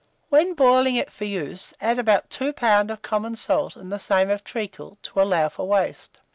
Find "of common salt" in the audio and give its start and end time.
2.89-3.75